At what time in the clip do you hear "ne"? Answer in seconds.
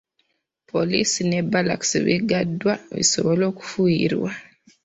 1.27-1.39